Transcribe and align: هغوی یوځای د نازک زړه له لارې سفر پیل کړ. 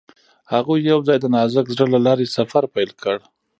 هغوی 0.53 0.79
یوځای 0.91 1.17
د 1.21 1.25
نازک 1.35 1.65
زړه 1.75 1.87
له 1.93 1.99
لارې 2.05 2.31
سفر 2.37 2.63
پیل 2.73 2.91
کړ. 3.01 3.15